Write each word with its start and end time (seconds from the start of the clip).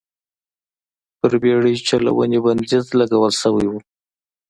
پر 1.17 1.33
بېړۍ 1.41 1.75
چلونې 1.87 2.39
بندیز 2.45 2.85
لګول 2.99 3.33
شوی 3.41 3.65
و. 3.69 3.73